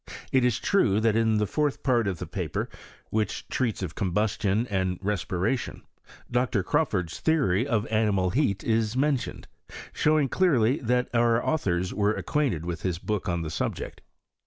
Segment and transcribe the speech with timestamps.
[0.31, 2.69] It is true that in the fourth part of the paper,
[3.11, 5.83] which treats of combustion and respiration.
[6.31, 6.63] Dr.
[6.63, 9.47] Crawford's theory of animal heat is mentioned,
[9.93, 14.01] showing clearly that our authors were acquainted with his book on the subject.